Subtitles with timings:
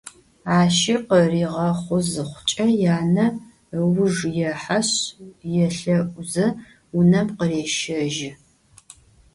[0.57, 3.25] Aşi khıriğexhu zıxhuç'e, yane
[3.79, 4.91] ıujj yêheşs,
[5.53, 6.47] yêlhe'uze
[6.91, 8.31] vunem khırêşejı.